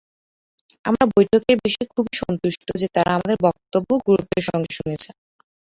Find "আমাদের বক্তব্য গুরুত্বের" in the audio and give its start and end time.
3.13-4.43